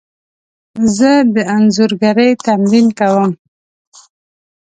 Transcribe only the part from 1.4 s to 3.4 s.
انځورګري تمرین کوم.